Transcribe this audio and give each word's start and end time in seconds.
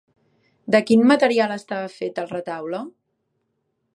De 0.75 0.79
quin 0.87 1.03
material 1.11 1.53
estava 1.57 1.93
fet 1.99 2.23
el 2.23 2.31
retaule? 2.33 2.83